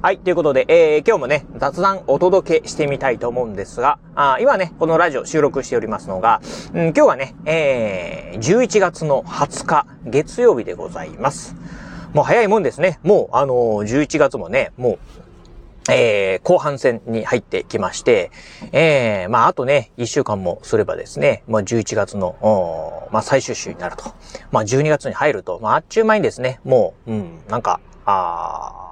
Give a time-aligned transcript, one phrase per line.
[0.00, 0.18] はい。
[0.18, 6.40] ということで、えー、今日もね、雑談お届けしてみたいと思うんですが、あ今ね、このラジオ収録しておりますのが、
[6.72, 11.56] うん、今日はね、えー、11月の20日、月曜日でございます。
[12.14, 13.00] もう早いもんですね。
[13.02, 14.98] もう、あのー、11月もね、もう、
[15.90, 18.30] えー、後半戦に入ってきまして、
[18.70, 24.04] えー、まあ、あとね、1週間もすればですね、まあ、11月の、まあ、最終週になると。
[24.52, 28.87] まあ、12月に入ると、まあ、あっちゅう前にですね、もう、うん、なんか、あね、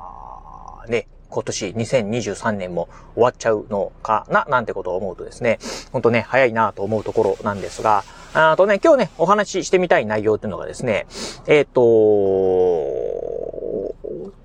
[1.37, 5.59] 今年2023年も終わっちゃうのかな、なんてことを思うとですね、
[5.93, 11.07] ほんとね、早いなと思うところなんですが、あとね、今日ね、お話ししてみたい内容っていうのがですね、
[11.47, 11.83] えっ、ー、と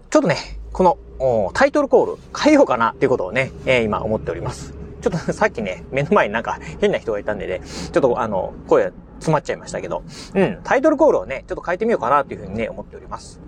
[0.09, 0.35] ちょっとね、
[0.73, 4.73] このタイトルコール変えようかなっていうことをね、えー、今思っております。
[4.99, 10.03] ちょっと さっきね、目の前になんか変な人がいたんでね、ちょっとあの、声詰まっちゃいましたけど、
[10.35, 13.39] うん、タイトルコールをね、ちょっと変えてみようかなっていうふうにね、思っております。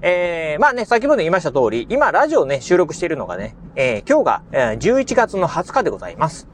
[0.00, 6.46] えー、まあね、先ほど言いました通り、今ラジオね、収録しているのがね、えー、今日が、えー、11月の20日でございます。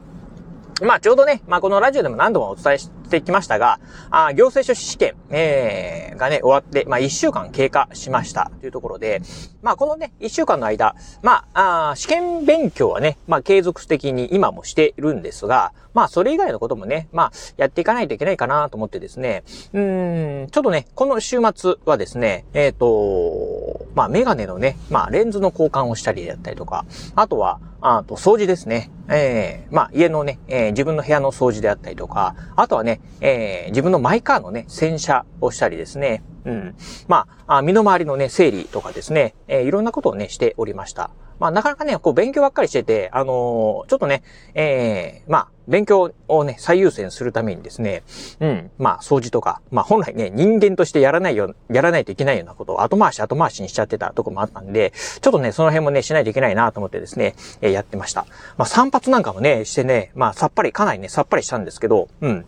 [0.81, 9.21] まあちょうどね、まあこのラジオでも何度もお伝えしてきましたが、あ行政書士試験、えー、がね、終わって、まあ1週間経過しましたというところで、
[9.61, 28.89] まあこのね、1週間の間、まあ、あ試験勉強はね、まあ継続的に今もしているんですが、まあそれ以外のこともね、まあやっていかないといけないかなと思ってですね、うん、ちょっとね、この週末はですね、えっ、ー、と、まあメガネのね、まあレンズの交換をしたりだったりとか、あとは、あと、掃除ですね。
[29.09, 36.23] ええー、まあ、家のね、えー、自分の部屋の掃除であったりとか、あとはね、えー、自分のマイカーのね、洗車をしたりですね。
[36.45, 36.75] うん。
[37.07, 41.09] まあ、身の回りのね、整理とかですね、えー、いろんなことをね、しておりました。
[41.39, 44.23] まあ、なかなかね、こう、勉強ばっかりしてて、あのー、ちょっとね、
[44.53, 48.03] ええー、まあ、勉強をね、最優先するためにですね、
[48.39, 58.27] うん、まあ、掃除とか、まあ、本来ね、人間としてやらないよ、やらないといけないようなことを後回し後回しにしちゃってたとこもあったんで、ちょっとね、その辺もね、しないといけないなと思ってですね、えー、やってました。
[58.57, 62.45] まあ、散髪なんかもね、してね、まあ、さっぱり、かなりね、さっぱりしたんですけど、うん。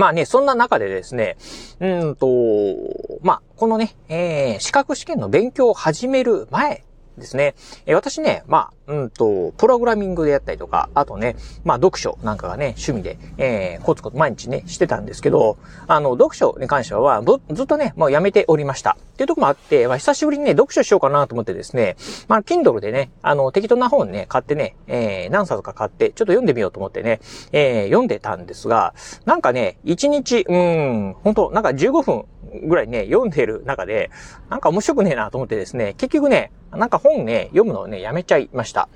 [0.00, 1.36] まあね、そんな中でですね、
[1.78, 2.26] うんと、
[3.20, 6.84] まあ、このね、えー、資格試験の勉強を始める前
[7.18, 7.54] ですね。
[7.84, 17.22] え私ね、まあ、うんと、プログラミングでやったりとか、あとね、まあ、読書なんかがね、趣味で、えー、コツコツ毎日ね、してたんですけど、あの、読書に関しては、
[17.52, 18.96] ずっとね、もうやめておりました。
[19.20, 27.20] っていうとこもあって、まあ、久しぶりにね、読書しようかなと思ってですね、まあ、Kindle でね、あの、適当な本ね、買ってね、えー、何冊か買って、ちょっと読んでみようと思ってね、
[27.52, 28.94] えー、読んでたんですが、
[29.26, 32.24] なんかね、1日、うん、本当なんか15分
[32.66, 34.10] ぐらいね、読んでる中で、
[34.48, 38.88] なんか面白くねえなと思ってですね、結局ね、なんか本ね、読むのをね、やめちゃいました。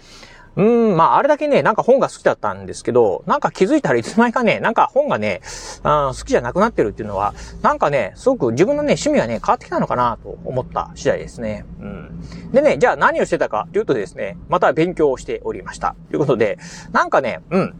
[0.57, 5.41] うん、まあ、あれだけね、なんか本が好きだったんですけど、なんか気づいたらいつの間にかね、なんか本がね、
[5.83, 11.65] あ好きじゃなくなってるっていうのは、なんかね、すごく自分のね、趣味はね、変わってきたのかなと思った次第ですね。
[11.81, 12.51] うん。
[12.53, 15.95] でね、じゃあ何をしてたかというとですね、また勉強をしておりました。
[16.11, 16.59] ということで、
[16.93, 17.75] なんかね、うん。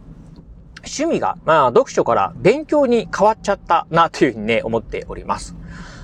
[0.85, 5.55] 趣味が、まあ、読書から勉強に変わっちゃったなというふうにね、思っております。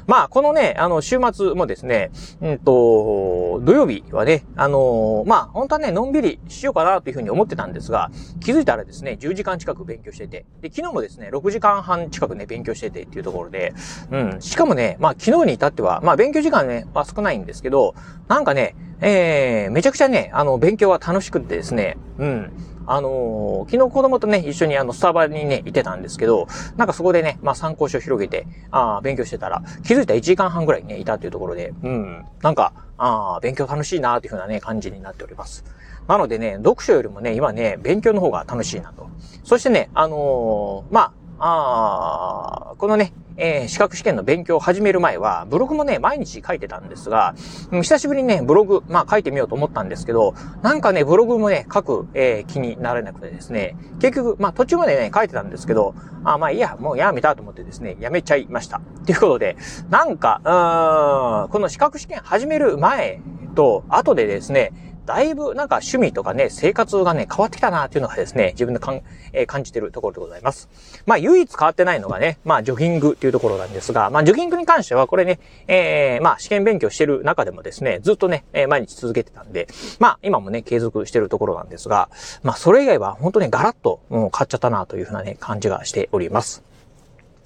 [0.07, 2.11] まあ、このね、あの、週末もですね、
[2.41, 13.73] うんと、土曜日はね、あのー、まあ、本当はね、のんびりしようかなというふうに思ってたんですが、気づいたらですね、10時間近く勉強してて、で、昨日もですね、6時間半近くね、勉強しててっていうところで、
[14.11, 17.95] うん、しかもね、まあ、昨日に至っては、まあ、勉強時間ね、は少ないんですけど、
[18.27, 22.51] なんかね、えー、めちゃくちゃね、あの、勉強は楽しくってですね、うん、
[22.87, 26.47] あのー、昨日子供とね、一緒にあの、スタバにね、いてたんですけど、
[26.77, 35.63] なんかそこでね、まあ参考書を広げて、ああ、勉強してたら、気づいたら1時間半ぐらいね、いたっていうところで、うん、なんか、ああ、勉強楽しいなっていうふうなね、感じになっております。
[36.07, 39.09] なのでね、読書よりもね、今ね、勉強の方が楽しいなと。
[39.43, 47.33] そしてね、あのー、まあ、あこのね、えー、資格試験の勉強を始める前は、ブログもね、毎日書いてたんですが、
[47.71, 58.79] 久しぶりにね、ブログ、まあ書いてみようと思ったんですけど、なんかね、ブログもね、書く、えー、気になれなくてですね、結局、まあ途中までね、書いてたんですけど、あまあいいや、もうやめたと思ってですね、やめちゃいました。
[59.07, 59.57] ということで、
[59.89, 63.21] なんか、うーん、この資格試験始める前
[63.55, 64.71] と後でですね、
[65.11, 69.01] だいぶなんか趣味とかね、生活がね、変わってきたなっていうのがですね、自分でかん、
[69.33, 70.69] えー、感じてるところでございます。
[71.05, 79.67] まあ、唯一変わってないのがね、まあ、ジョギングっていうところなんですが、まあ、ジョギングに関しては、これね、えー、まあ、試験勉強してる中でもですね、ずっとね、えー、毎日続けてたんで、
[79.99, 82.09] まあ、今もね、継続してるところなんですが、
[82.41, 86.63] まあ、それ以外は本当にガラッと、う、変わっちゃったなというふうなね、感じがしております。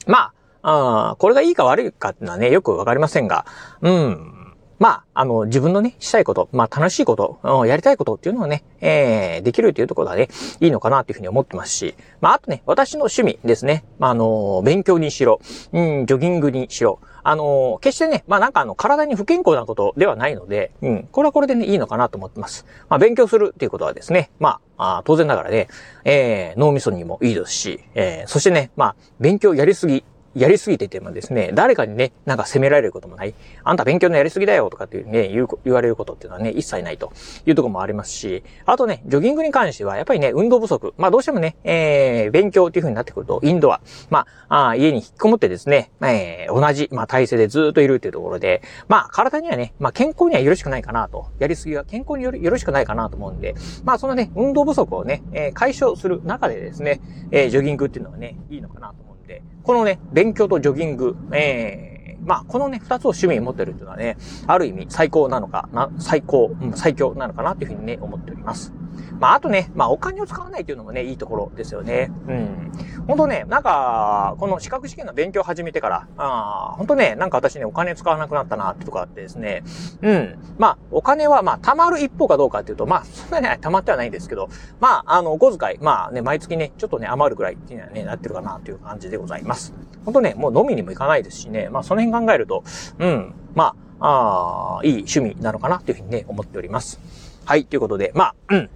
[0.05, 0.31] ま
[0.61, 3.47] あ、あこれがいいか悪いかっていうのはね、よくわかりませんが、
[3.81, 4.44] うん。
[4.79, 10.29] まあ、あの、自分のね、したいこと、まあ、楽しいこと、やりたいことっていうのをね、えー、できるというところがね、
[10.59, 13.85] いいのかなというふうに思ってますし、まあ、あとね、私の趣味ですね。
[13.99, 15.39] まあ、あの、勉強にしろ、
[15.71, 22.67] うん、ジョギングにしろ、あの、決してね、まあなんかあの、体に不健康なことではないので、うん、これはこれでね、いいのかなと思ってます。
[22.87, 25.67] まあ勉強するっていうことはですね、まあ、あ当然ながらね、
[26.03, 30.05] えー、脳みそにもいいですし、えー、そしてね、まあ、勉強やりすぎ、
[30.35, 33.33] やりすぎててもですね、誰かにね、なんか責められることもない。
[33.63, 37.13] あんた勉強のやりすぎだよとかっていうね、言う、言われることっていうのはね、一切ないと
[37.45, 40.93] いうところもありますし、あとね、ジョギングに関しては、やっぱりね、運動不足。
[40.97, 43.79] まあどうしてもね、えー、勉強っていう風になってくると、インドア。
[44.09, 51.27] まあ、あ家に引きこもってですね、えー、同じ、まあ体勢でずっといるっていうところで、まあ体にはね、まあ健康にはよろしくないかなと。
[51.39, 53.55] やりすぎは健康によろしくないかなと思うんで、
[53.85, 56.99] まあそのね、運動不足をね、えー、解消する中でですね、
[57.31, 64.17] えー、ジョギングっていうのはね、いいのかなと思うんで、このね、勉強とジョギング、えー、まあ、このね、二つを趣味に持ってるっていうのはね、
[64.47, 68.73] ある意味最高なのかな、最高、うん、最強なのかなっていうふうにね、思っております。
[69.19, 72.11] まあ、あとね、まあ、お金を使わないというのもね、いいところですよね。
[72.27, 72.71] うん。
[73.07, 79.63] ほんとね、なんか、この資格試験の勉強始めてから、あほんとね、なんか私ね、お金使わなくなったなってとこあってですね。
[80.01, 80.39] うん。
[80.57, 84.49] まあ、お金は、まあ、貯まる一方かどうかっていうと、まあ、そんなに貯まってはないんですけど、
[84.79, 89.73] まあ、あの、お小遣い、まあね、毎月ね、ちょっとね、余るぐらいっていうのはね、なってるかなという感じでございます。
[90.03, 92.63] ほんとね、もう飲みにも行かないですしね、まあ、その辺考えると、
[92.97, 96.99] うん、まあ、あいい趣味なのかなというふうにね、思っております。
[97.45, 98.69] はい、ということで、まあ、うん。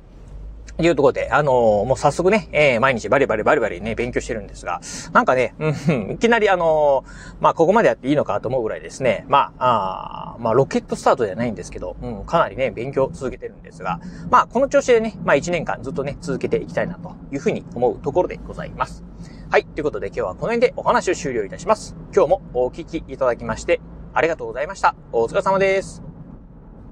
[0.82, 4.80] いうところで、あのー、もう早速ね、えー、毎日バリバリバリバリね、勉強してるんですが、
[5.12, 14.00] なんかね、うん、いきなりあのー、まあ、ここまでやっていいのかと思うぐらいですね、まあ、あまあ、ロケットスタートではないんですけど、うん、かなりね、勉強続けてるんですが、
[14.30, 19.04] まあ、この調子でね、まあ、1年間ずっとね、続けていきたいなというふうに思うところでございます。
[19.52, 21.96] はい、ということで今日はこの辺でお話を終了いたします。
[22.14, 23.82] 今日もお聞きいただきまして、
[24.14, 24.96] ありがとうございました。
[25.12, 26.09] お疲れ様です。